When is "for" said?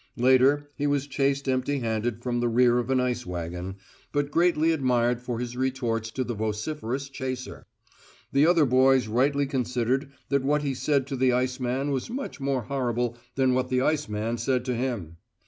5.21-5.37